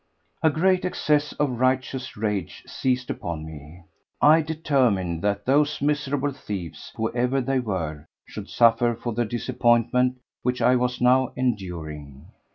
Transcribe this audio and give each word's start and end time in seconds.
A 0.41 0.49
great 0.49 0.83
access 0.83 1.31
of 1.33 1.59
righteous 1.59 2.17
rage 2.17 2.63
seized 2.65 3.11
upon 3.11 3.45
me. 3.45 3.83
I 4.19 4.41
determined 4.41 5.21
that 5.21 5.45
those 5.45 5.79
miserable 5.79 6.31
thieves, 6.31 6.91
whoever 6.95 7.39
they 7.39 7.59
were, 7.59 8.07
should 8.25 8.49
suffer 8.49 8.95
for 8.95 9.13
the 9.13 9.25
disappointment 9.25 10.17
which 10.41 10.59
I 10.59 10.75
was 10.75 11.01
now 11.01 11.33
enduring. 11.35 12.29